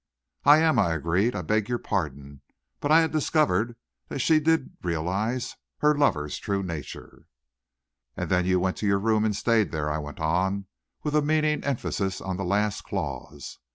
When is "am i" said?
0.57-0.93